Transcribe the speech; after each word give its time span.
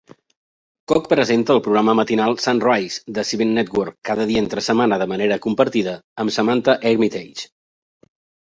Koch 0.91 1.09
presenta 1.09 1.53
el 1.55 1.59
programa 1.67 1.93
matinal 1.99 2.33
"Sunrise" 2.45 3.03
de 3.17 3.25
Seven 3.33 3.53
Network 3.59 3.99
cada 4.11 4.27
dia 4.31 4.43
entre 4.47 4.65
setmana 4.69 4.99
de 5.03 5.09
manera 5.15 5.41
compartida 5.47 5.97
amb 6.25 6.37
Samantha 6.39 6.77
Armytage. 6.95 7.51